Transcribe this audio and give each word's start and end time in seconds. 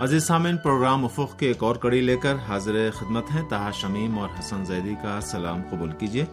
عزیز 0.00 0.24
سامعین، 0.24 0.56
پروگرام 0.56 1.04
افق 1.04 1.38
کے 1.38 1.46
ایک 1.46 1.62
اور 1.62 1.76
کڑی 1.76 2.00
لے 2.00 2.16
کر 2.16 2.34
حاضر 2.48 2.90
خدمت 2.94 3.24
ہیں 3.34 3.42
تہا 3.48 3.70
شمیم 3.70 4.18
اور 4.18 4.28
حسن 4.38 4.64
زیدی 4.64 4.94
کا 5.02 5.20
سلام 5.20 5.62
قبول 5.70 5.90
کیجیے۔ 5.98 6.24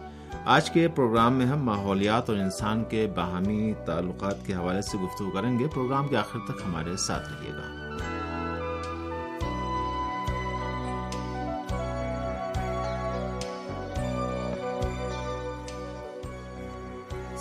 آج 0.44 0.70
کے 0.70 0.88
پروگرام 0.88 1.34
میں 1.34 1.46
ہم 1.46 1.62
ماحولیات 1.62 2.30
اور 2.30 2.38
انسان 2.38 2.84
کے 2.84 3.06
باہمی 3.16 3.72
تعلقات 3.86 4.46
کے 4.46 4.54
حوالے 4.54 4.82
سے 4.82 4.98
گفتگو 4.98 5.30
کریں 5.30 5.58
گے۔ 5.58 5.66
پروگرام 5.66 6.08
کے 6.08 6.16
آخر 6.16 6.38
تک 6.38 6.62
ہمارے 6.66 6.96
ساتھ 6.96 7.28
رہیے 7.28 7.52
گا۔ 7.52 7.87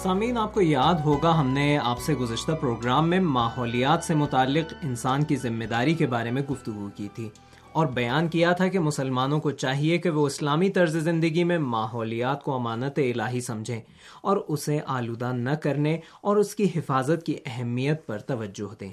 سامعین، 0.08 0.38
آپ 0.38 0.54
کو 0.54 0.62
یاد 0.62 0.94
ہوگا 0.94 1.40
ہم 1.40 1.48
نے 1.48 1.78
آپ 1.78 2.00
سے 2.00 2.14
گزشتہ 2.14 2.52
پروگرام 2.52 3.10
میں 3.10 3.20
ماحولیات 3.20 4.04
سے 4.04 4.14
متعلق 4.14 4.74
انسان 4.84 5.24
کی 5.24 5.36
ذمہ 5.36 5.64
داری 5.64 5.94
کے 5.94 6.08
بارے 6.08 6.32
میں 6.32 6.42
گفتگو 6.42 6.88
کی 6.96 7.08
تھی 7.16 7.30
اور 7.72 7.88
بیان 7.88 8.28
کیا 8.28 8.52
تھا 8.52 8.68
کہ 8.68 8.80
مسلمانوں 8.80 9.40
کو 9.40 9.52
چاہیے 9.52 9.98
کہ 9.98 10.10
وہ 10.10 10.26
اسلامی 10.28 10.70
طرز 10.70 10.98
زندگی 10.98 11.44
میں 11.44 11.58
ماحولیات 11.58 12.44
کو 12.44 12.56
امانت 12.56 13.00
الہی 13.00 13.42
سمجھیں 13.42 13.82
اور 14.22 14.38
اسے 14.48 14.80
آلودہ 14.88 15.32
نہ 15.34 15.50
کرنے 15.50 16.00
اور 16.22 16.38
اس 16.38 16.56
کی 16.56 16.68
حفاظت 16.76 17.26
کی 17.26 17.36
اہمیت 17.46 18.08
پر 18.08 18.18
توجہ 18.18 18.74
دیں۔ 18.80 18.92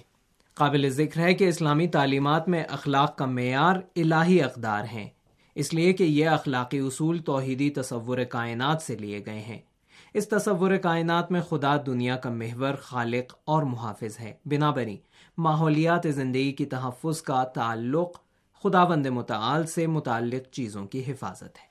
قابل 0.55 0.89
ذکر 0.89 1.21
ہے 1.21 1.35
کہ 1.35 1.49
اسلامی 1.49 1.87
تعلیمات 1.89 2.49
میں 2.49 2.65
اخلاق 2.71 3.17
کا 3.17 3.27
معیار 3.27 3.77
الہی 3.97 4.43
اقدار 4.43 4.85
ہیں، 4.93 5.09
اس 5.55 5.75
لیے 5.75 5.93
کہ 5.93 6.05
یہ 6.05 6.29
اخلاقی 6.29 6.79
اصول 6.79 7.19
توحیدی 7.19 7.71
تصور 7.71 8.19
کائنات 8.19 8.83
سے 8.83 8.97
لیے 8.97 9.23
گئے 9.27 9.41
ہیں۔ 9.41 9.59
اس 10.15 10.29
تصور 10.29 10.77
کائنات 10.77 11.31
میں 11.31 11.41
خدا 11.41 11.77
دنیا 11.87 12.17
کا 12.17 12.31
محور، 12.31 12.75
خالق 12.75 13.35
اور 13.45 13.63
محافظ 13.63 14.21
ہے۔ 14.21 14.35
بنا 14.45 14.73
ماحولیات 15.39 16.07
زندگی 16.11 16.53
کی 16.53 16.67
تحفظ 16.67 17.23
کا 17.23 17.45
تعلق 17.45 18.19
خدا 18.63 18.85
بند 18.85 19.07
متعال 19.07 19.67
سے 19.67 19.87
متعلق 19.87 20.51
چیزوں 20.51 20.87
کی 20.87 21.03
حفاظت 21.07 21.43
ہے۔ 21.43 21.67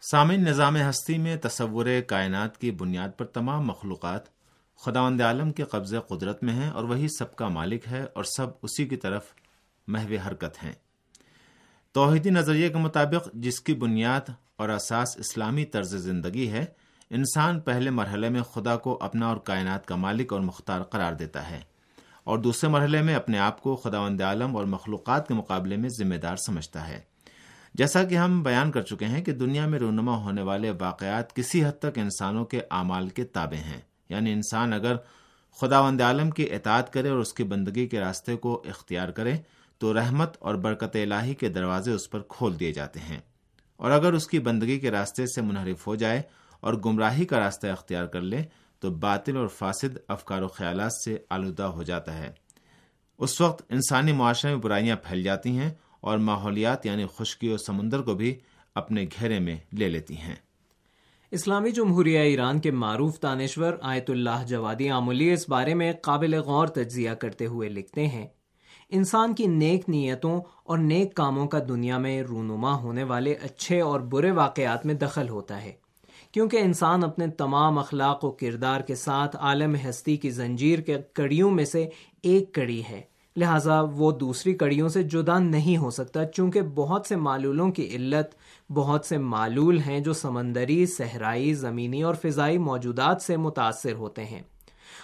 سامعین، 0.00 0.44
نظام 0.44 0.76
ہستی 0.76 1.18
میں 1.18 1.36
تصور 1.36 1.86
کائنات 2.06 2.58
کی 2.58 2.70
بنیاد 2.70 3.08
پر 3.16 3.24
تمام 3.24 3.66
مخلوقات 3.66 4.22
خدا 4.76 5.08
عالم 5.08 5.50
کے 5.50 5.62
قبضے 5.62 5.98
قدرت 6.08 6.42
میں 6.42 6.54
ہیں 6.54 6.70
اور 6.70 6.84
وہی 6.84 7.08
سب 7.08 7.36
کا 7.36 7.48
مالک 7.48 7.82
ہے 7.90 8.04
اور 8.14 8.24
سب 8.24 8.46
اسی 8.62 8.88
کی 8.88 8.96
طرف 8.96 9.24
محو 9.86 10.14
حرکت 10.26 10.64
ہیں۔ 10.64 10.72
توحیدی 11.92 12.30
نظریے 12.30 12.68
کے 12.68 12.76
مطابق 12.76 13.28
جس 13.34 13.60
کی 13.60 13.74
بنیاد 13.74 14.30
اور 14.56 14.68
اساس 14.68 15.16
اسلامی 15.16 15.64
طرز 15.64 15.96
زندگی 15.96 16.50
ہے 16.50 16.83
انسان 17.14 17.60
پہلے 17.60 17.90
مرحلے 17.90 18.28
میں 18.28 18.42
خدا 18.42 18.76
کو 18.76 18.98
اپنا 19.00 19.26
اور 19.26 19.36
کائنات 19.36 19.86
کا 19.86 19.96
مالک 19.96 20.32
اور 20.32 20.40
مختار 20.40 20.80
قرار 20.80 21.12
دیتا 21.12 21.50
ہے 21.50 21.60
اور 22.24 22.38
دوسرے 22.38 22.70
مرحلے 22.70 23.02
میں 23.02 23.14
اپنے 23.14 23.38
آپ 23.38 23.62
کو 23.62 23.76
خدا 23.76 24.00
وند 24.00 24.20
عالم 24.20 24.56
اور 24.56 24.64
مخلوقات 24.64 25.28
کے 25.28 25.34
مقابلے 25.34 25.76
میں 25.76 25.88
ذمہ 25.88 26.14
دار 26.14 26.36
سمجھتا 26.36 26.88
ہے۔ 26.88 27.00
جیسا 27.74 28.04
کہ 28.04 28.14
ہم 28.14 28.42
بیان 28.42 28.70
کر 28.70 28.82
چکے 28.82 29.04
ہیں 29.04 29.24
کہ 29.24 29.32
دنیا 29.32 29.66
میں 29.66 29.78
رونما 29.78 30.16
ہونے 30.16 30.42
والے 30.42 30.72
واقعات 30.80 31.36
کسی 31.36 31.64
حد 31.64 31.78
تک 31.78 31.98
انسانوں 31.98 32.44
کے 32.44 32.60
اعمال 32.70 33.08
کے 33.08 33.24
تابع 33.24 33.56
ہیں۔ 33.56 33.80
یعنی 34.08 34.32
انسان 34.32 34.72
اگر 34.72 34.96
خدا 35.60 35.80
وند 35.80 36.00
عالم 36.00 36.30
کی 36.30 36.42
اطاعت 36.42 36.92
کرے 36.92 37.08
اور 37.08 37.18
اس 37.18 37.32
کی 37.32 37.44
بندگی 37.44 37.86
کے 37.86 38.00
راستے 38.00 38.36
کو 38.36 38.62
اختیار 38.68 39.08
کرے، 39.08 39.36
تو 39.78 39.94
رحمت 39.94 40.36
اور 40.40 40.54
برکت 40.54 40.96
الہی 40.96 41.34
کے 41.34 41.48
دروازے 41.48 41.92
اس 41.92 42.10
پر 42.10 42.20
کھول 42.28 42.60
دیے 42.60 42.72
جاتے 42.72 43.00
ہیں۔ 43.00 43.20
اور 43.76 43.90
اگر 43.90 44.12
اس 44.12 44.26
کی 44.26 44.38
بندگی 44.38 44.80
کے 44.80 44.90
راستے 44.90 45.26
سے 45.26 45.40
منحرف 45.40 45.86
ہو 45.86 45.94
جائے 45.94 46.22
اور 46.64 46.74
گمراہی 46.74 47.24
کا 47.24 47.38
راستہ 47.38 47.66
اختیار 47.66 48.06
کر 48.06 48.20
لے 48.20 48.42
تو 48.80 48.90
باطل 48.90 49.36
اور 49.36 49.46
فاسد 49.48 49.96
افکار 50.08 50.42
و 50.42 50.48
خیالات 50.48 50.92
سے 50.92 51.16
آلودہ 51.30 51.62
ہو 51.62 51.82
جاتا 51.82 52.18
ہے۔ 52.18 52.30
اس 53.18 53.40
وقت 53.40 53.62
انسانی 53.68 54.12
معاشرے 54.12 54.50
میں 54.50 54.60
برائیاں 54.60 54.96
پھیل 54.96 55.22
جاتی 55.22 55.58
ہیں 55.58 55.70
اور 56.00 56.18
ماحولیات 56.18 56.86
یعنی 56.86 57.04
خشکی 57.16 57.48
و 57.48 57.56
سمندر 57.56 58.02
کو 58.02 58.14
بھی 58.14 58.34
اپنے 58.74 59.04
گھیرے 59.04 59.38
میں 59.38 59.56
لے 59.72 59.88
لیتی 59.88 60.16
ہیں۔ 60.16 60.34
اسلامی 61.30 61.70
جمہوریہ 61.70 62.18
ایران 62.18 62.60
کے 62.60 62.70
معروف 62.70 63.22
دانشور 63.22 63.72
آیت 63.82 64.10
اللہ 64.10 64.44
جوادی 64.46 64.90
آمولی 64.90 65.32
اس 65.32 65.48
بارے 65.48 65.74
میں 65.74 65.92
قابل 66.02 66.34
غور 66.34 66.66
تجزیہ 66.66 67.10
کرتے 67.10 67.46
ہوئے 67.46 67.68
لکھتے 67.68 68.06
ہیں، 68.06 68.26
انسان 68.88 69.34
کی 69.34 69.46
نیک 69.46 69.88
نیتوں 69.88 70.40
اور 70.64 70.78
نیک 70.78 71.14
کاموں 71.14 71.46
کا 71.46 71.58
دنیا 71.68 71.98
میں 71.98 72.22
رونما 72.22 72.74
ہونے 72.74 73.04
والے 73.04 73.34
اچھے 73.42 73.80
اور 73.80 74.00
برے 74.00 74.30
واقعات 74.30 74.86
میں 74.86 74.94
دخل 74.94 75.28
ہوتا 75.28 75.62
ہے۔ 75.62 75.72
کیونکہ 76.34 76.56
انسان 76.56 77.04
اپنے 77.04 77.26
تمام 77.26 77.78
اخلاق 77.78 78.24
و 78.24 78.30
کردار 78.30 78.80
کے 78.80 78.94
ساتھ 78.94 79.36
عالم 79.36 79.76
ہستی 79.88 80.16
کی 80.16 80.30
زنجیر 80.30 80.78
کے 80.78 80.96
کڑیوں 81.12 81.50
میں 81.50 81.64
سے 81.64 81.88
ایک 82.22 82.54
کڑی 82.54 82.82
ہے۔ 82.90 83.00
لہٰذا 83.36 83.80
وہ 83.80 84.12
دوسری 84.12 84.54
کڑیوں 84.54 84.88
سے 84.88 85.02
جدا 85.02 85.38
نہیں 85.38 85.76
ہو 85.76 85.90
سکتا، 85.90 86.24
چونکہ 86.24 86.60
بہت 86.62 87.06
سے 87.06 87.16
معلولوں 87.16 87.70
کی 87.70 87.96
علت 87.96 88.26
بہت 88.72 89.04
سے 89.04 89.18
معلول 89.18 89.78
ہیں 89.78 90.00
جو 90.00 90.12
سمندری، 90.12 90.86
صحرائی، 90.86 91.54
زمینی 91.54 92.02
اور 92.02 92.14
فضائی 92.14 92.58
موجودات 92.58 93.22
سے 93.22 93.36
متاثر 93.36 93.92
ہوتے 93.92 94.24
ہیں 94.24 94.42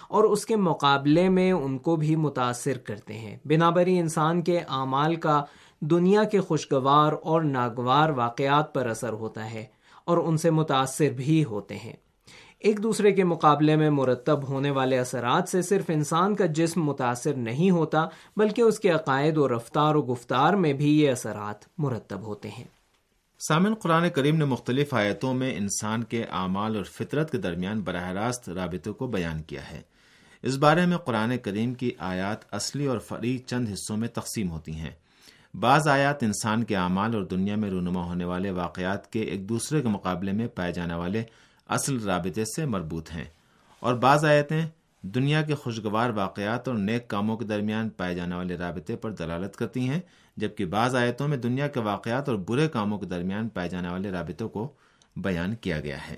اور 0.09 0.23
اس 0.23 0.45
کے 0.45 0.55
مقابلے 0.55 1.29
میں 1.29 1.51
ان 1.51 1.77
کو 1.77 1.95
بھی 1.95 2.15
متاثر 2.15 2.77
کرتے 2.77 3.13
ہیں۔ 3.13 3.37
بنا 3.45 3.69
بری 3.69 3.99
انسان 3.99 4.41
کے 4.41 4.59
اعمال 4.59 5.15
کا 5.15 5.43
دنیا 5.79 6.23
کے 6.23 6.41
خوشگوار 6.41 7.13
اور 7.23 7.41
ناگوار 7.41 8.09
واقعات 8.09 8.73
پر 8.73 8.87
اثر 8.87 9.13
ہوتا 9.13 9.51
ہے۔ 9.51 9.80
اور 10.05 10.17
ان 10.17 10.37
سے 10.37 10.49
متاثر 10.49 11.09
بھی 11.09 11.43
ہوتے 11.43 11.75
ہیں۔ 11.75 11.93
ایک 12.59 12.83
دوسرے 12.83 13.11
کے 13.11 13.23
مقابلے 13.23 13.75
میں 13.75 13.89
مرتب 13.89 14.49
ہونے 14.49 14.71
والے 14.71 14.99
اثرات 14.99 15.49
سے 15.49 15.61
صرف 15.61 15.85
انسان 15.87 16.35
کا 16.35 16.45
جسم 16.45 16.83
متاثر 16.83 17.33
نہیں 17.33 17.71
ہوتا، 17.71 18.07
بلکہ 18.37 18.61
اس 18.61 18.79
کے 18.79 18.89
عقائد 18.89 19.37
و 19.37 19.47
رفتار 19.47 19.95
و 19.95 20.01
گفتار 20.01 20.53
میں 20.53 20.73
بھی 20.73 21.01
یہ 21.01 21.11
اثرات 21.11 21.65
مرتب 21.77 22.21
ہوتے 22.21 22.49
ہیں۔ 22.49 22.63
سامن 23.47 23.73
قرآن 23.73 24.09
کریم 24.09 24.35
نے 24.35 24.45
مختلف 24.45 24.93
آیتوں 24.93 25.33
میں 25.33 25.55
انسان 25.57 26.03
کے 26.03 26.23
اعمال 26.23 26.75
اور 26.75 26.83
فطرت 26.83 27.31
کے 27.31 27.37
درمیان 27.37 27.81
براہ 27.81 28.11
راست 28.11 28.49
رابطوں 28.49 28.93
کو 28.93 29.07
بیان 29.07 29.41
کیا 29.41 29.71
ہے۔ 29.71 29.81
اس 30.43 30.57
بارے 30.57 30.85
میں 30.85 30.97
قرآن 30.97 31.37
کریم 31.37 31.73
کی 31.73 31.91
آیات 31.99 32.53
اصلی 32.53 32.85
اور 32.85 32.99
فری 32.99 33.37
چند 33.37 33.67
حصوں 33.73 33.97
میں 33.97 34.07
تقسیم 34.07 34.51
ہوتی 34.51 34.71
ہیں۔ 34.71 34.91
بعض 35.53 35.87
آیات 35.87 36.23
انسان 36.23 36.63
کے 36.63 36.75
اعمال 36.75 37.15
اور 37.15 37.23
دنیا 37.23 37.55
میں 37.55 37.69
رونما 37.69 38.03
ہونے 38.03 38.25
والے 38.25 38.51
واقعات 38.51 39.11
کے 39.11 39.21
ایک 39.21 39.49
دوسرے 39.49 39.81
کے 39.81 39.87
مقابلے 39.87 40.31
میں 40.31 40.47
پائے 40.47 40.73
جانے 40.73 40.93
والے 40.93 41.23
اصل 41.69 41.99
رابطے 41.99 42.45
سے 42.45 42.65
مربوط 42.65 43.11
ہیں۔ 43.11 43.23
اور 43.79 43.95
بعض 43.95 44.25
آیتیں 44.25 44.65
دنیا 45.01 45.41
کے 45.41 45.55
خوشگوار 45.55 46.09
واقعات 46.09 46.67
اور 46.67 46.77
نیک 46.77 47.07
کاموں 47.07 47.37
کے 47.37 47.45
درمیان 47.45 47.89
پائے 47.89 48.15
جانے 48.15 48.35
والے 48.35 48.57
رابطے 48.57 48.95
پر 48.95 49.11
دلالت 49.11 49.55
کرتی 49.55 49.89
ہیں، 49.89 49.99
جبکہ 50.37 50.65
بعض 50.65 50.95
آیتوں 50.95 51.27
میں 51.27 51.37
دنیا 51.37 51.67
کے 51.67 51.79
واقعات 51.79 52.29
اور 52.29 52.37
برے 52.37 52.67
کاموں 52.67 52.99
کے 52.99 53.05
درمیان 53.05 53.49
پائے 53.49 53.69
جانے 53.69 53.89
والے 53.89 54.11
رابطوں 54.11 54.49
کو 54.49 54.73
بیان 55.15 55.55
کیا 55.55 55.79
گیا 55.79 56.09
ہے۔ 56.11 56.15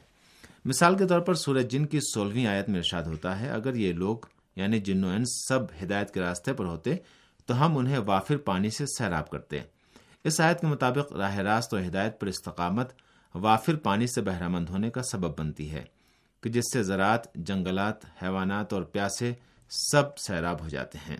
مثال 0.65 0.97
کے 0.97 1.07
طور 1.07 1.19
پر 1.19 1.33
سورج 1.33 1.71
جن 1.71 1.85
کی 1.85 1.99
سولہویں 1.99 2.45
آیت 2.45 2.69
میں 2.69 2.77
ارشاد 2.77 3.03
ہوتا 3.03 3.39
ہے، 3.39 3.49
اگر 3.49 3.75
یہ 3.75 3.93
لوگ 3.93 4.17
یعنی 4.55 4.79
جن 4.79 5.03
و 5.03 5.07
انس 5.07 5.45
سب 5.47 5.59
ہدایت 5.83 6.13
کے 6.13 6.21
راستے 6.21 6.53
پر 6.53 6.65
ہوتے 6.65 6.95
تو 7.45 7.65
ہم 7.65 7.77
انہیں 7.77 7.97
وافر 7.97 8.37
پانی 8.37 8.69
سے 8.69 8.85
سیراب 8.85 9.29
کرتے 9.29 9.59
اس 10.23 10.41
آیت 10.41 10.61
کے 10.61 10.67
مطابق 10.67 11.13
راہ 11.13 11.37
راست 11.37 11.73
اور 11.73 11.81
ہدایت 11.81 12.19
پر 12.19 12.27
استقامت 12.27 12.91
وافر 13.35 13.75
پانی 13.75 14.07
سے 14.07 14.21
بہرہ 14.21 14.49
ہونے 14.69 14.89
کا 14.89 15.01
سبب 15.03 15.39
بنتی 15.39 15.71
ہے 15.71 15.83
کہ 16.41 16.49
جس 16.49 16.63
سے 16.73 16.83
زراعت، 16.83 17.35
جنگلات، 17.35 18.05
حیوانات 18.05 18.73
اور 18.73 18.81
پیاسے 18.81 19.33
سب 19.69 20.17
سیراب 20.17 20.61
ہو 20.61 20.69
جاتے 20.69 20.97
ہیں۔ 21.09 21.17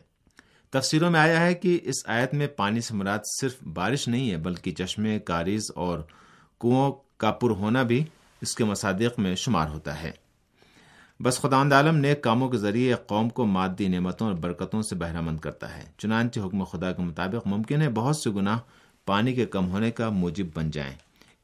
تفسیروں 0.69 1.11
میں 1.11 1.19
آیا 1.19 1.39
ہے 1.41 1.53
کہ 1.53 1.79
اس 1.83 1.95
آیت 2.05 2.33
میں 2.33 2.47
پانی 2.47 2.81
سے 2.81 2.93
مراد 2.93 3.19
صرف 3.41 3.63
بارش 3.63 4.07
نہیں 4.07 4.31
ہے، 4.31 4.37
بلکہ 4.37 4.71
چشمے، 4.71 5.19
کاریز 5.19 5.71
اور 5.75 5.99
کنو 6.61 6.91
کا 6.91 7.31
پر 7.31 7.49
ہونا 7.49 7.83
بھی 7.83 8.05
اس 8.41 8.55
کے 8.55 8.63
مصادق 8.63 9.19
میں 9.19 9.35
شمار 9.35 9.67
ہوتا 9.67 10.01
ہے۔ 10.01 10.11
بس 11.19 11.39
خدا 11.39 11.61
عالم 11.61 11.95
نیک 11.95 12.21
کاموں 12.21 12.49
کے 12.49 12.57
ذریعے 12.57 12.95
قوم 13.07 13.29
کو 13.29 13.45
مادی 13.45 13.87
نعمتوں 13.87 14.27
اور 14.27 14.35
برکتوں 14.35 14.81
سے 14.81 14.95
بہرہ 14.95 15.21
مند 15.21 15.39
کرتا 15.39 15.77
ہے۔ 15.77 15.83
چنانچہ 15.97 16.39
حکم 16.39 16.63
خدا 16.63 16.91
کے 16.91 17.01
مطابق 17.01 17.47
ممکن 17.47 17.81
ہے 17.81 17.89
بہت 17.89 18.17
سے 18.17 18.29
گناہ 18.29 18.59
پانی 19.05 19.33
کے 19.33 19.45
کم 19.45 19.71
ہونے 19.71 19.91
کا 19.91 20.09
موجب 20.09 20.45
بن 20.55 20.71
جائیں۔ 20.71 20.95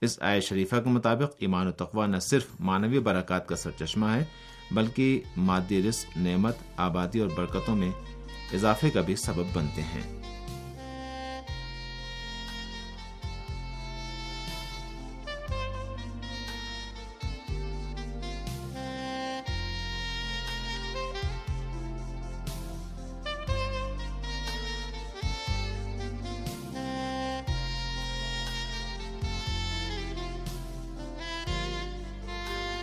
اس 0.02 0.22
آئے 0.22 0.42
شریفہ 0.42 0.76
کے 0.76 0.90
مطابق 0.90 1.36
ایمان 1.40 1.68
و 1.68 1.72
تقوا 1.72 2.06
نہ 2.06 2.18
صرف 2.18 2.46
مانوی 2.60 3.00
برکات 3.00 3.48
کا 3.48 3.56
سر 3.56 3.72
چشمہ 3.80 4.06
ہے، 4.06 4.24
بلکہ 4.72 5.22
مادی 5.38 5.90
رزق، 5.90 6.18
نعمت، 6.18 6.56
آبادی 6.78 7.20
اور 7.20 7.30
برکتوں 7.36 7.76
میں 7.76 7.92
اضافے 8.54 8.90
کا 8.90 9.02
بھی 9.02 9.16
سبب 9.16 9.46
بنتے 9.54 9.82
ہیں۔ 9.82 10.19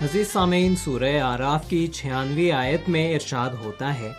عزیز 0.07 0.33
سامعین 0.33 0.77
سورہ 0.77 1.21
آراف 1.21 1.69
کی 1.69 1.87
چھیانوی 1.87 2.53
آیت 2.53 2.89
میں 2.89 3.15
ارشاد 3.15 3.51
ہوتا 3.65 3.99
ہے، 3.99 4.13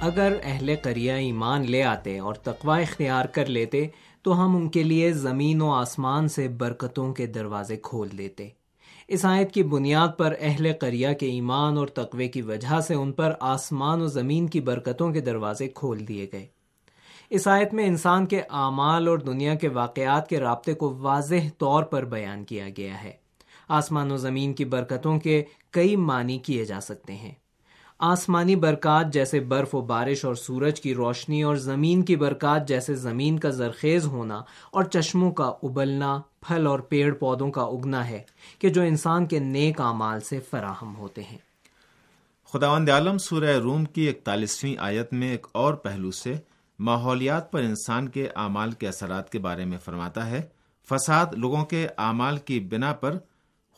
اگر 0.00 0.32
اہل 0.42 0.74
قریہ 0.82 1.12
ایمان 1.12 1.70
لے 1.70 1.82
آتے 1.82 2.18
اور 2.18 2.34
تقوی 2.34 2.82
اختیار 2.82 3.24
کر 3.24 3.46
لیتے 3.46 3.86
تو 4.22 4.44
ہم 4.44 4.56
ان 4.56 4.68
کے 4.68 4.82
لیے 4.82 5.12
زمین 5.12 5.62
و 5.62 5.70
آسمان 5.70 6.28
سے 6.28 6.48
برکتوں 6.48 7.14
کے 7.14 7.26
دروازے 7.26 7.76
کھول 7.76 8.08
دیتے۔ 8.18 8.48
اس 9.08 9.24
آیت 9.24 9.52
کی 9.52 9.62
بنیاد 9.62 10.08
پر 10.18 10.34
اہل 10.40 10.72
قریہ 10.80 11.12
کے 11.12 11.26
ایمان 11.26 11.78
اور 11.78 11.86
تقوی 11.86 12.28
کی 12.28 12.42
وجہ 12.42 12.80
سے 12.80 12.94
ان 12.94 13.12
پر 13.12 13.32
آسمان 13.40 14.02
و 14.02 14.06
زمین 14.06 14.46
کی 14.46 14.60
برکتوں 14.60 15.12
کے 15.12 15.20
دروازے 15.20 15.68
کھول 15.68 16.08
دیے 16.08 16.26
گئے۔ 16.32 16.46
اس 17.30 17.48
آیت 17.48 17.74
میں 17.74 17.86
انسان 17.86 18.26
کے 18.26 18.40
اعمال 18.50 19.08
اور 19.08 19.18
دنیا 19.18 19.54
کے 19.54 19.68
واقعات 19.68 20.28
کے 20.28 20.40
رابطے 20.40 20.74
کو 20.74 20.96
واضح 20.98 21.48
طور 21.58 21.82
پر 21.82 22.04
بیان 22.04 22.44
کیا 22.44 22.66
گیا 22.76 23.04
ہے۔ 23.04 23.12
آسمان 23.68 24.12
و 24.12 24.16
زمین 24.16 24.54
کی 24.54 24.64
برکتوں 24.64 25.20
کے 25.20 25.44
کئی 25.70 25.96
معنی 25.96 26.38
کیے 26.38 26.64
جا 26.64 26.80
سکتے 26.80 27.14
ہیں۔ 27.14 27.32
آسمانی 27.98 28.56
برکات 28.56 29.12
جیسے 29.12 29.40
برف 29.40 29.74
و 29.74 29.80
بارش 29.80 30.24
اور 30.24 30.34
سورج 30.34 30.80
کی 30.80 30.94
روشنی 30.94 31.42
اور 31.42 31.56
زمین 31.56 32.02
کی 32.02 32.16
برکات 32.16 32.68
جیسے 32.68 32.94
زمین 32.94 33.38
کا 33.38 33.50
زرخیز 33.50 34.06
ہونا 34.06 34.42
اور 34.70 34.84
چشموں 34.84 35.32
کا 35.32 35.52
ابلنا، 35.62 36.20
پھل 36.40 36.66
اور 36.66 36.78
پیڑ 36.78 37.14
پودوں 37.14 37.50
کا 37.50 37.62
اگنا 37.62 38.08
ہے 38.08 38.22
کہ 38.58 38.68
جو 38.68 38.82
انسان 38.82 39.26
کے 39.26 39.38
نیک 39.38 39.80
اعمال 39.80 40.20
سے 40.20 40.40
فراہم 40.50 40.96
ہوتے 40.96 41.22
ہیں۔ 41.22 41.38
خداوند 42.52 42.88
عالم 42.88 43.18
سورہ 43.18 43.58
روم 43.58 43.84
کی 43.84 44.08
اکتالیسویں 44.08 44.74
آیت 44.78 45.12
میں 45.12 45.30
ایک 45.30 45.46
اور 45.52 45.74
پہلو 45.74 46.10
سے 46.10 46.34
ماحولیات 46.78 47.52
پر 47.52 47.60
انسان 47.60 48.08
کے 48.08 48.28
اعمال 48.36 48.72
کے 48.72 48.88
اثرات 48.88 49.32
کے 49.32 49.38
بارے 49.38 49.64
میں 49.64 49.78
فرماتا 49.78 50.30
ہے۔ 50.30 50.42
فساد 50.88 51.26
لوگوں 51.32 51.64
کے 51.64 51.88
اعمال 51.98 52.36
کی 52.36 52.60
بنا 52.60 52.92
پر 52.92 53.18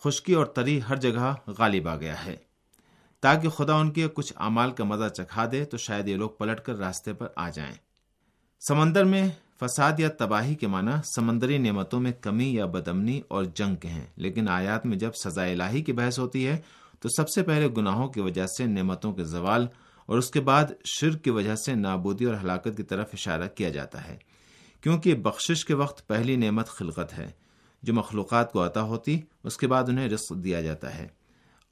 خشکی 0.05 0.33
اور 0.33 0.47
تری 0.47 0.81
ہر 0.89 0.97
جگہ 0.97 1.35
غالب 1.47 1.89
آ 1.89 1.97
گیا 1.97 2.27
ہے۔ 2.27 2.37
تاکہ 3.21 3.49
خدا 3.49 3.75
ان 3.75 3.91
کے 3.91 4.09
کچھ 4.15 4.33
اعمال 4.37 4.71
کا 4.71 4.85
مزہ 4.85 5.09
چکھا 5.09 5.49
دے 5.53 5.65
تو 5.65 5.77
شاید 5.77 6.09
یہ 6.09 6.17
لوگ 6.17 6.31
پلٹ 6.31 6.61
کر 6.61 6.77
راستے 6.77 7.13
پر 7.13 7.27
آ 7.37 7.51
جائیں۔ 7.51 7.75
سمندر 8.69 9.05
میں 9.05 9.29
فساد 9.61 9.93
یا 9.99 10.09
تباہی 10.09 10.55
کے 10.55 10.67
معنی 10.67 10.91
سمندری 11.15 11.59
نعمتوں 11.59 12.01
میں 12.01 12.13
کمی 12.13 12.55
یا 12.55 12.67
بدمنی 12.67 13.21
اور 13.29 13.45
جنگ 13.45 13.75
کے 13.75 13.89
ہیں، 13.89 14.07
لیکن 14.17 14.49
آیات 14.49 14.87
میں 14.87 14.97
جب 14.97 15.11
سزا 15.25 15.43
الہی 15.43 15.83
کی 15.83 15.93
بحث 15.93 16.19
ہوتی 16.19 16.47
ہے 16.47 16.61
تو 17.01 17.09
سب 17.09 17.29
سے 17.29 17.43
پہلے 17.43 17.69
گناہوں 17.69 18.09
کی 18.09 18.21
وجہ 18.21 18.47
سے 18.47 18.67
نعمتوں 18.67 19.13
کے 19.13 19.25
زوال 19.25 19.67
اور 20.07 20.19
اس 20.19 20.31
کے 20.31 20.41
بعد 20.41 20.65
شرک 20.85 21.25
کی 21.25 21.31
وجہ 21.31 21.55
سے 21.55 21.75
نابودی 21.75 22.25
اور 22.25 22.35
ہلاکت 22.35 22.77
کی 22.77 22.83
طرف 22.83 23.09
اشارہ 23.13 23.49
کیا 23.55 23.69
جاتا 23.69 24.09
ہے۔ 24.09 24.17
کیونکہ 24.81 25.15
بخشش 25.15 25.65
کے 25.65 25.75
وقت 25.75 26.09
پہلی 26.09 26.37
نعمت 26.37 26.69
خلقت 26.69 27.19
ہے۔ 27.19 27.31
جو 27.83 27.95
مخلوقات 27.95 28.53
کو 28.53 28.67
عطا 28.67 28.83
ہوتی، 28.83 29.21
اس 29.45 29.57
کے 29.57 29.67
بعد 29.67 29.85
انہیں 29.89 30.09
رزق 30.09 30.33
دیا 30.45 30.61
جاتا 30.61 30.99
ہے۔ 30.99 31.09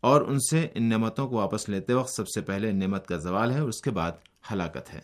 اور 0.00 0.22
ان 0.22 0.38
سے 0.50 0.68
ان 0.74 0.84
نعمتوں 0.84 1.28
کو 1.28 1.36
واپس 1.36 1.68
لیتے 1.68 1.94
وقت 1.94 2.10
سب 2.10 2.28
سے 2.28 2.40
پہلے 2.40 2.72
نعمت 2.72 3.06
کا 3.06 3.16
زوال 3.16 3.50
ہے 3.50 3.58
اور 3.58 3.68
اس 3.68 3.80
کے 3.80 3.90
بعد 3.90 4.12
ہلاکت 4.52 4.94
ہے۔ 4.94 5.00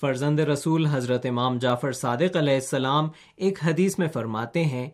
فرزند 0.00 0.40
رسول 0.40 0.86
حضرت 0.86 1.26
امام 1.26 1.58
جعفر 1.58 1.92
صادق 1.92 2.36
علیہ 2.36 2.54
السلام 2.54 3.08
ایک 3.36 3.58
حدیث 3.64 3.98
میں 3.98 4.08
فرماتے 4.08 4.64
ہیں، 4.64 4.90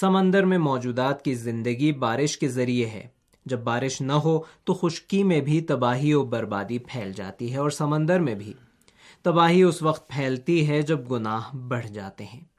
سمندر 0.00 0.44
میں 0.44 0.58
موجودات 0.58 1.24
کی 1.24 1.34
زندگی 1.34 1.92
بارش 1.92 2.38
کے 2.38 2.48
ذریعے 2.48 2.86
ہے۔ 2.86 3.06
جب 3.46 3.58
بارش 3.58 4.00
نہ 4.00 4.12
ہو 4.12 4.40
تو 4.64 4.74
خشکی 4.74 5.22
میں 5.22 5.40
بھی 5.40 5.60
تباہی 5.60 6.14
و 6.14 6.24
بربادی 6.24 6.78
پھیل 6.78 7.12
جاتی 7.12 7.52
ہے 7.52 7.58
اور 7.58 7.70
سمندر 7.70 8.20
میں 8.20 8.34
بھی۔ 8.34 8.52
تباہی 9.22 9.62
اس 9.62 9.82
وقت 9.82 10.08
پھیلتی 10.08 10.68
ہے 10.68 10.82
جب 10.82 11.10
گناہ 11.10 11.56
بڑھ 11.56 11.86
جاتے 11.86 12.24
ہیں۔ 12.24 12.51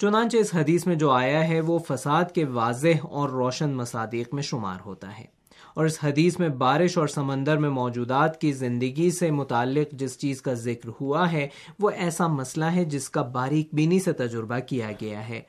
چنانچہ 0.00 0.36
اس 0.36 0.54
حدیث 0.54 0.86
میں 0.86 0.94
جو 0.94 1.10
آیا 1.10 1.48
ہے، 1.48 1.60
وہ 1.60 1.78
فساد 1.78 2.24
کے 2.34 2.44
واضح 2.44 3.06
اور 3.10 3.28
روشن 3.28 3.70
مصادیق 3.70 4.34
میں 4.34 4.42
شمار 4.42 4.76
ہوتا 4.84 5.18
ہے۔ 5.18 5.24
اور 5.74 5.84
اس 5.84 5.98
حدیث 6.04 6.38
میں 6.38 6.48
بارش 6.48 6.98
اور 6.98 7.06
سمندر 7.06 7.56
میں 7.56 7.70
موجودات 7.70 8.40
کی 8.40 8.52
زندگی 8.52 9.10
سے 9.10 9.30
متعلق 9.30 9.92
جس 9.92 10.18
چیز 10.18 10.42
کا 10.42 10.52
ذکر 10.52 10.90
ہوا 11.00 11.32
ہے، 11.32 11.48
وہ 11.78 11.90
ایسا 11.90 12.26
مسئلہ 12.26 12.64
ہے 12.64 12.84
جس 12.84 13.10
کا 13.10 13.22
باریک 13.22 13.68
بینی 13.72 14.00
سے 14.00 14.12
تجربہ 14.12 14.58
کیا 14.58 14.90
گیا 15.00 15.28
ہے۔ 15.28 15.40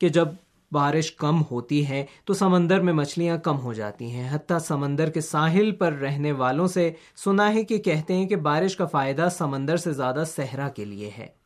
کہ 0.00 0.08
جب 0.08 0.28
بارش 0.72 1.12
کم 1.12 1.42
ہوتی 1.50 1.88
ہے، 1.88 2.06
تو 2.24 2.34
سمندر 2.34 2.80
میں 2.80 2.92
مچھلیاں 2.92 3.38
کم 3.38 3.60
ہو 3.60 3.72
جاتی 3.72 4.10
ہیں۔ 4.10 4.34
حتیٰ 4.34 4.58
سمندر 4.58 5.10
کے 5.10 5.20
ساحل 5.20 5.72
پر 5.72 5.92
رہنے 5.92 6.32
والوں 6.32 6.66
سے 6.66 6.92
سنا 7.16 7.54
ہے 7.54 7.64
کہ 7.64 7.78
کہتے 7.78 8.14
ہیں 8.14 8.28
کہ 8.28 8.36
بارش 8.36 8.76
کا 8.76 8.86
فائدہ 8.86 9.28
سمندر 9.38 9.76
سے 9.76 9.92
زیادہ 9.92 10.24
صحرا 10.26 10.68
کے 10.68 10.84
لیے 10.84 11.10
ہے۔ 11.18 11.41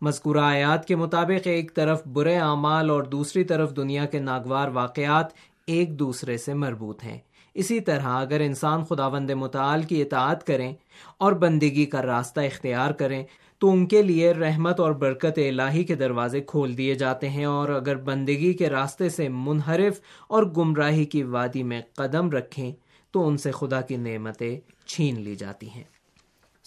مذکورہ 0.00 0.38
آیات 0.38 0.88
کے 0.88 0.96
مطابق 0.96 1.46
ایک 1.46 1.74
طرف 1.74 2.06
برے 2.06 2.36
اعمال 2.36 2.90
اور 2.90 3.02
دوسری 3.02 3.44
طرف 3.44 3.76
دنیا 3.76 4.04
کے 4.04 4.18
ناگوار 4.18 4.68
واقعات 4.68 5.26
ایک 5.66 5.98
دوسرے 5.98 6.36
سے 6.36 6.54
مربوط 6.54 7.04
ہیں۔ 7.04 7.18
اسی 7.54 7.80
طرح 7.80 8.02
اگر 8.02 8.40
انسان 8.40 8.84
خداوند 8.84 9.30
متعال 9.30 9.82
کی 9.82 10.02
اطاعت 10.02 10.46
کریں 10.46 10.72
اور 11.18 11.32
بندگی 11.32 11.86
کا 11.86 12.02
راستہ 12.02 12.40
اختیار 12.40 12.90
کریں، 12.90 13.24
تو 13.58 13.70
ان 13.70 13.86
کے 13.86 14.02
لیے 14.02 14.32
رحمت 14.32 14.80
اور 14.80 14.92
برکت 14.92 15.38
الہی 15.48 15.84
کے 15.84 15.94
دروازے 15.94 16.40
کھول 16.40 16.78
دیے 16.78 16.94
جاتے 16.94 17.28
ہیں 17.28 17.44
اور 17.44 17.68
اگر 17.68 17.96
بندگی 17.96 18.52
کے 18.52 18.70
راستے 18.70 19.08
سے 19.08 19.28
منحرف 19.28 20.00
اور 20.28 20.42
گمراہی 20.42 21.04
کی 21.04 21.22
وادی 21.22 21.62
میں 21.62 21.80
قدم 21.94 22.30
رکھیں، 22.30 22.72
تو 23.10 23.28
ان 23.28 23.36
سے 23.36 23.50
خدا 23.50 23.80
کی 23.80 23.96
نعمتیں 23.96 24.60
چھین 24.86 25.20
لی 25.20 25.34
جاتی 25.34 25.70
ہیں۔ 25.70 25.97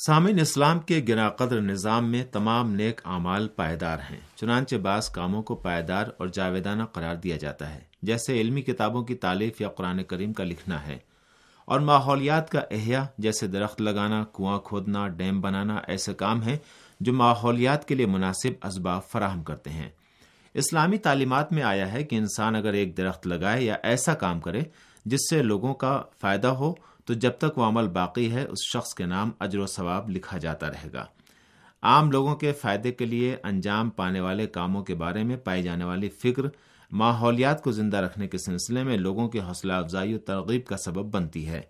سامعین 0.05 0.39
اسلام 0.39 0.79
کے 0.79 1.05
گنا 1.09 1.29
قدر 1.29 1.61
نظام 1.61 2.11
میں 2.11 2.25
تمام 2.25 2.73
نیک 2.73 3.01
اعمال 3.05 3.47
پائیدار 3.47 3.97
ہیں، 4.11 4.19
چنانچہ 4.35 4.75
بعض 4.75 5.09
کاموں 5.09 5.43
کو 5.43 5.55
پائیدار 5.55 6.05
اور 6.17 6.27
جاویدانہ 6.27 6.83
قرار 6.83 7.15
دیا 7.15 7.37
جاتا 7.37 7.75
ہے، 7.75 7.79
جیسے 8.01 8.41
علمی 8.41 8.61
کتابوں 8.61 9.03
کی 9.03 9.15
تعلیف 9.15 9.61
یا 9.61 9.69
قرآن 9.69 10.03
کریم 10.03 10.33
کا 10.33 10.43
لکھنا 10.43 10.87
ہے۔ 10.87 10.97
اور 11.65 11.79
ماحولیات 11.79 12.49
کا 12.49 12.59
احیاء، 12.71 13.03
جیسے 13.17 13.47
درخت 13.47 13.81
لگانا، 13.81 14.23
کنواں 14.23 14.59
کھودنا، 14.59 15.07
ڈیم 15.07 15.41
بنانا، 15.41 15.77
ایسے 15.87 16.13
کام 16.13 16.41
ہیں 16.41 16.57
جو 16.99 17.13
ماحولیات 17.13 17.87
کے 17.87 17.95
لیے 17.95 18.05
مناسب 18.05 18.65
اسباب 18.65 19.01
فراہم 19.11 19.43
کرتے 19.43 19.69
ہیں۔ 19.69 19.89
اسلامی 20.53 20.97
تعلیمات 20.97 21.53
میں 21.53 21.63
آیا 21.63 21.91
ہے 21.93 22.03
کہ 22.03 22.15
انسان 22.15 22.55
اگر 22.55 22.73
ایک 22.73 22.97
درخت 22.97 23.27
لگائے 23.27 23.63
یا 23.63 23.75
ایسا 23.83 24.13
کام 24.13 24.39
کرے، 24.39 24.61
جس 25.05 25.19
سے 25.29 25.41
لوگوں 25.41 25.73
کا 25.73 26.03
فائدہ 26.21 26.47
ہو 26.47 26.73
تو 27.05 27.13
جب 27.13 27.31
تک 27.37 27.57
وہ 27.57 27.63
عمل 27.63 27.87
باقی 27.87 28.31
ہے، 28.31 28.43
اس 28.43 28.59
شخص 28.73 28.93
کے 28.93 29.05
نام 29.05 29.31
اجر 29.39 29.59
و 29.59 29.65
ثواب 29.65 30.09
لکھا 30.09 30.37
جاتا 30.37 30.69
رہے 30.69 30.89
گا۔ 30.93 31.05
عام 31.81 32.11
لوگوں 32.11 32.35
کے 32.35 32.51
فائدے 32.51 32.91
کے 32.91 33.05
لیے 33.05 33.37
انجام 33.43 33.89
پانے 33.89 34.19
والے 34.19 34.47
کاموں 34.47 34.83
کے 34.83 34.95
بارے 34.95 35.23
میں 35.23 35.37
پائی 35.37 35.63
جانے 35.63 35.83
والی 35.83 36.09
فکر 36.09 36.43
ماحولیات 36.91 37.63
کو 37.63 37.71
زندہ 37.71 37.97
رکھنے 37.97 38.27
کے 38.27 38.37
سلسلے 38.37 38.83
میں 38.83 38.97
لوگوں 38.97 39.29
کی 39.29 39.39
حوصلہ 39.39 39.73
افزائی 39.73 40.13
و 40.13 40.17
ترغیب 40.17 40.65
کا 40.65 40.77
سبب 40.77 41.05
بنتی 41.05 41.47
ہے۔ 41.47 41.61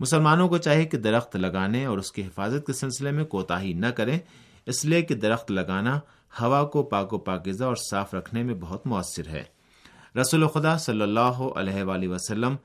مسلمانوں 0.00 0.48
کو 0.48 0.58
چاہیے 0.58 0.84
کہ 0.84 0.98
درخت 0.98 1.36
لگانے 1.36 1.84
اور 1.84 1.98
اس 1.98 2.12
کی 2.12 2.22
حفاظت 2.22 2.66
کے 2.66 2.72
سلسلے 2.72 3.10
میں 3.10 3.24
کوتاہی 3.24 3.72
نہ 3.72 3.86
کریں، 3.86 4.18
اس 4.66 4.84
لیے 4.84 5.02
کہ 5.02 5.14
درخت 5.14 5.50
لگانا 5.50 5.98
ہوا 6.40 6.64
کو 6.64 6.82
پاک 6.82 7.12
و 7.12 7.18
پاکزہ 7.18 7.64
اور 7.64 7.76
صاف 7.76 8.14
رکھنے 8.14 8.42
میں 8.42 8.54
بہت 8.54 8.86
مؤثر 8.86 9.28
ہے۔ 9.28 9.42
رسول 10.20 10.46
خدا 10.46 10.78
صلی 10.78 11.02
اللہ 11.02 11.42
علیہ 11.56 11.82
وآلہ 11.82 12.08
وسلم 12.08 12.56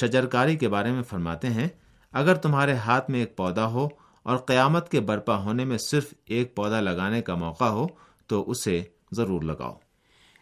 شجرکاری 0.00 0.56
کے 0.56 0.68
بارے 0.68 0.90
میں 0.90 1.02
فرماتے 1.02 1.48
ہیں، 1.48 1.68
اگر 2.12 2.34
تمہارے 2.34 2.74
ہاتھ 2.74 3.10
میں 3.10 3.20
ایک 3.20 3.36
پودا 3.36 3.66
ہو 3.66 3.88
اور 4.22 4.36
قیامت 4.36 4.90
کے 4.90 5.00
برپا 5.00 5.36
ہونے 5.36 5.64
میں 5.64 5.78
صرف 5.78 6.14
ایک 6.26 6.54
پودا 6.54 6.80
لگانے 6.80 7.22
کا 7.22 7.34
موقع 7.34 7.64
ہو، 7.64 7.86
تو 8.26 8.50
اسے 8.50 8.82
ضرور 9.12 9.42
لگاؤ۔ 9.42 9.74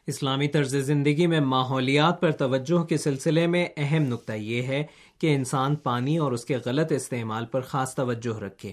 اسلامی 0.06 0.48
طرز 0.48 0.76
زندگی 0.76 1.26
میں 1.26 1.40
ماحولیات 1.40 2.20
پر 2.20 2.30
توجہ 2.30 2.82
کے 2.84 2.96
سلسلے 2.96 3.46
میں 3.46 3.66
اہم 3.76 4.02
نقطہ 4.02 4.32
یہ 4.32 4.62
ہے 4.62 4.84
کہ 5.18 5.34
انسان 5.34 5.74
پانی 5.76 6.16
اور 6.18 6.32
اس 6.32 6.44
کے 6.44 6.56
غلط 6.64 6.92
استعمال 6.92 7.46
پر 7.46 7.60
خاص 7.60 7.94
توجہ 7.94 8.38
رکھے۔ 8.38 8.72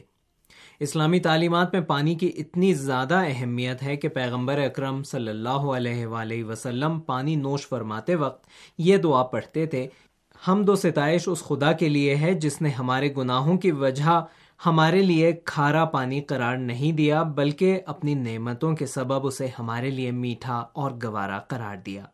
اسلامی 0.80 1.20
تعلیمات 1.20 1.74
میں 1.74 1.82
پانی 1.82 2.16
کی 2.16 2.32
اتنی 2.38 2.74
زیادہ 2.74 3.22
اہمیت 3.28 3.84
ہے 3.84 3.96
کہ 3.96 4.08
پیغمبر 4.08 4.60
اکرم 4.60 5.04
صلی 5.04 5.30
اللہ 5.30 5.66
علیہ 5.78 6.06
وآلہ 6.06 6.44
وسلم 6.44 7.00
پانی 7.00 7.36
نوش 7.36 7.68
فرماتے 7.68 8.16
وقت 8.16 8.48
یہ 8.78 8.98
دعا 8.98 9.24
پڑھتے 9.24 9.66
تھے 9.66 9.88
ہم 10.48 10.64
دو 10.64 10.76
ستائش 10.76 11.28
اس 11.28 11.44
خدا 11.44 11.72
کے 11.72 11.90
لیے 11.90 12.16
ہے 12.16 12.34
جس 12.34 12.62
نے 12.62 12.70
ہمارے 12.70 13.14
گناہوں 13.18 13.58
کی 13.58 13.72
وجہ 13.72 14.26
ہمارے 14.66 15.02
لیے 15.02 15.34
کھارا 15.46 15.86
پانی 15.86 16.22
قرار 16.22 16.58
نہیں 16.58 16.92
دیا، 16.92 17.24
بلکہ 17.24 17.82
اپنی 17.86 18.14
نعمتوں 18.14 18.76
کے 18.76 18.86
سبب 18.86 19.28
اسے 19.28 19.48
ہمارے 19.60 19.90
لیے 19.90 20.12
میٹھا 20.12 20.66
اور 20.74 20.92
گوارا 21.04 21.40
قرار 21.40 21.76
دیا۔ 21.76 22.06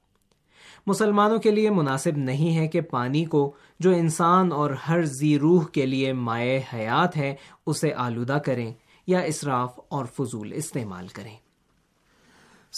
مسلمانوں 0.88 1.38
کے 1.38 1.52
لیے 1.52 1.70
مناسب 1.70 2.18
نہیں 2.18 2.58
ہے 2.58 2.68
کہ 2.68 2.82
پانی 2.82 3.26
کو 3.26 3.54
جو 3.80 3.90
انسان 3.90 4.52
اور 4.52 4.72
ہر 4.72 5.02
زی 5.02 5.40
روح 5.40 5.66
کے 5.66 5.86
لیے 5.86 6.14
مائع 6.14 6.60
حیات 6.74 7.18
ہے، 7.18 7.36
اسے 7.66 7.94
آلودہ 7.94 8.38
کریں 8.46 8.74
یا 9.08 9.20
اسراف 9.20 9.80
اور 9.90 10.06
فضول 10.06 10.54
استعمال 10.56 11.08
کریں۔ 11.08 11.43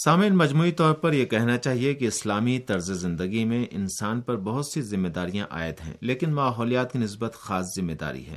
سامعین، 0.04 0.36
مجموعی 0.36 0.72
طور 0.72 0.94
پر 0.94 1.12
یہ 1.12 1.24
کہنا 1.24 1.58
چاہیے 1.58 1.94
کہ 1.94 2.04
اسلامی 2.04 2.58
طرز 2.58 2.92
زندگی 2.92 3.44
میں 3.44 3.66
انسان 3.70 4.20
پر 4.20 4.36
بہت 4.36 4.66
سی 4.66 4.82
ذمہ 4.82 5.08
داریاں 5.08 5.46
عائد 5.50 5.74
ہیں، 5.86 5.92
لیکن 6.00 6.34
ماحولیات 6.34 6.92
کی 6.92 6.98
نسبت 6.98 7.34
خاص 7.34 7.64
ذمہ 7.76 7.92
داری 7.92 8.26
ہے۔ 8.26 8.36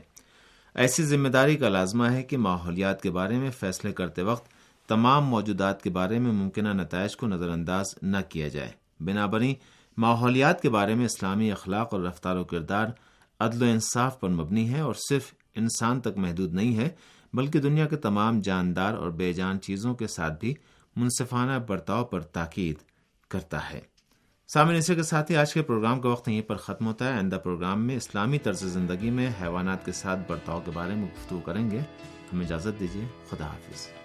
ایسی 0.76 1.04
ذمہ 1.04 1.28
داری 1.28 1.56
کا 1.56 1.70
لازمہ 1.70 2.06
ہے 2.06 2.24
کہ 2.24 2.38
ماحولیات 2.38 3.02
کے 3.02 3.12
بارے 3.12 3.38
میں 3.38 3.52
فیصلے 3.52 3.92
کرتے 3.92 4.22
وقت 4.22 4.48
تمام 4.88 5.26
موجودات 5.26 5.82
کے 5.82 5.90
بارے 5.90 6.20
میں 6.20 6.32
ممکنہ 6.32 6.70
نتائج 6.70 7.18
کو 7.18 7.28
نظر 7.28 7.50
انداز 7.50 7.86
نہ 8.02 8.18
کیا 8.30 8.48
جائے۔ 8.48 8.72
بنا 9.00 9.26
بنی، 9.26 9.56
ماحولیات 9.98 10.62
کے 10.62 10.70
بارے 10.70 10.96
میں 10.96 11.06
اسلامی 11.06 11.52
اخلاق 11.52 11.94
اور 11.94 12.02
رفتار 12.02 12.36
و 12.36 12.44
کردار 12.44 12.88
عدل 13.40 13.64
و 13.64 13.66
انصاف 13.66 14.20
پر 14.20 14.30
مبنی 14.30 14.70
ہے 14.74 14.80
اور 14.80 14.94
صرف 15.10 15.34
انسان 15.56 16.02
تک 16.02 16.18
محدود 16.18 16.54
نہیں 16.54 16.78
ہے، 16.78 16.90
بلکہ 17.34 17.60
دنیا 17.60 17.86
کے 17.86 17.96
تمام 17.96 18.42
جاندار 18.42 18.94
اور 18.94 19.10
بے 19.10 19.34
جان 19.34 19.62
چیزوں 19.62 19.96
کے 19.96 20.08
ساتھ 20.08 20.40
بھی 20.40 20.56
منصفانہ 20.96 21.60
برتاؤ 21.60 22.04
پر 22.04 22.22
تاکید 22.22 22.76
کرتا 23.30 23.70
ہے۔ 23.70 23.80
سامعین 24.48 24.78
اسے 24.78 24.96
کے 24.96 25.04
ساتھ 25.04 25.32
ہی 25.32 25.38
آج 25.38 25.54
کے 25.54 25.62
پروگرام 25.62 26.02
کا 26.02 26.10
وقت 26.10 26.30
یہیں 26.30 26.42
پر 26.42 26.56
ختم 26.56 26.88
ہوتا 26.88 27.06
ہے۔ 27.06 27.14
آئندہ 27.14 27.36
پروگرام 27.36 27.88
میں 27.88 27.96
اسلامی 27.96 28.38
طرز 28.38 28.64
زندگی 28.64 29.10
میں 29.10 29.30
حیوانات 29.42 29.86
کے 29.86 29.92
ساتھ 29.92 30.20
برتاؤ 30.28 30.62
کے 30.66 30.72
بارے 30.74 30.96
میں 30.96 31.08
گفتگو 31.08 31.40
کریں 31.40 31.72
گے۔ 31.72 31.80
ہمیں 32.34 32.46
اجازت 32.46 32.80
دیجیے، 32.80 33.06
خدا 33.30 33.46
حافظ۔ 33.46 33.99